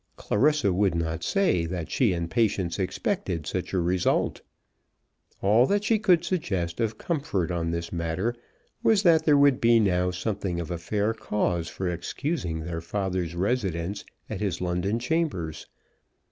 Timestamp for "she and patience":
1.91-2.79